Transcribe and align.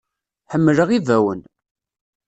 Ḥemmleɣ 0.51 0.89
ibawen. 0.97 1.41